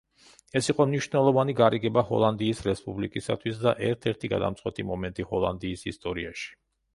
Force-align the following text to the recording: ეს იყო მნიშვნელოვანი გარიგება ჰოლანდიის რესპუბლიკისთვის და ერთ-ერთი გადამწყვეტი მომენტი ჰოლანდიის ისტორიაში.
ეს 0.59 0.67
იყო 0.71 0.85
მნიშვნელოვანი 0.93 1.53
გარიგება 1.59 2.03
ჰოლანდიის 2.07 2.63
რესპუბლიკისთვის 2.69 3.61
და 3.67 3.75
ერთ-ერთი 3.91 4.33
გადამწყვეტი 4.33 4.87
მომენტი 4.93 5.29
ჰოლანდიის 5.35 5.87
ისტორიაში. 5.95 6.51